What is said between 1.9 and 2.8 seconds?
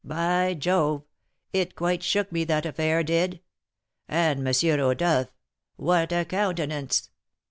shook me, that